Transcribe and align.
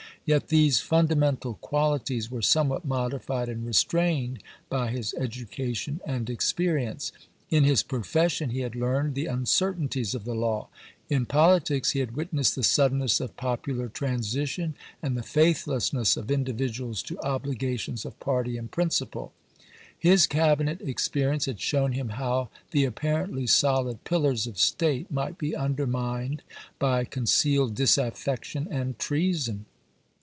Yet 0.23 0.49
these 0.49 0.79
fundamental 0.79 1.55
qualities 1.55 2.29
were 2.29 2.43
somewhat 2.43 2.85
modified 2.85 3.49
and 3.49 3.65
restrained 3.65 4.43
by 4.69 4.91
his 4.91 5.15
education 5.15 5.99
and 6.05 6.29
experience. 6.29 7.11
In 7.49 7.63
his 7.63 7.81
profession 7.81 8.51
he 8.51 8.59
had 8.59 8.75
learned" 8.75 9.15
the 9.15 9.25
uncertainties 9.25 10.13
of 10.13 10.23
the 10.23 10.35
law." 10.35 10.67
In 11.09 11.25
politics 11.25 11.91
he 11.91 11.99
had 11.99 12.15
witnessed 12.15 12.55
the 12.55 12.61
suddenness 12.63 13.19
of 13.19 13.35
popu 13.35 13.39
CAMERON 13.39 13.51
AND 13.87 14.25
STANTON 14.25 14.73
137 14.75 14.75
lar 14.75 14.75
transition, 14.75 14.75
and 15.01 15.17
the 15.17 15.23
faithlessness 15.23 16.15
of 16.15 16.29
individuals 16.29 17.01
chap.viii 17.01 17.19
to 17.19 17.27
obligations 17.27 18.05
of 18.05 18.19
party 18.19 18.57
and 18.57 18.69
principle. 18.69 19.33
His 19.97 20.27
Cabinet 20.27 20.81
experience 20.81 21.45
had 21.45 21.59
shown 21.59 21.93
him 21.93 22.09
how 22.09 22.51
the 22.69 22.85
apparently 22.85 23.47
sohd 23.47 23.97
pillars 24.03 24.45
of 24.45 24.59
state 24.59 25.09
might 25.09 25.39
be 25.39 25.55
undermined 25.55 26.43
by 26.77 27.05
con 27.05 27.25
cealed 27.25 27.73
disaffection 27.73 28.67
and 28.69 28.99
treason. 28.99 29.65